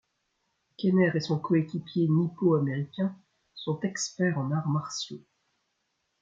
Kenner 0.79 1.11
et 1.13 1.19
son 1.19 1.37
coéquipier 1.37 2.07
nippo-américain 2.09 3.15
sont 3.53 3.79
experts 3.81 4.39
en 4.39 4.49
arts 4.51 4.67
martiaux. 4.67 5.21